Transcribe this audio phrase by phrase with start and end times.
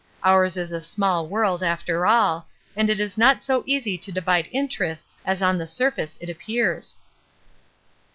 [0.23, 4.49] Ours is a small world, after all, and it is not so easy to divide
[4.51, 6.95] interests as on the surface it appears.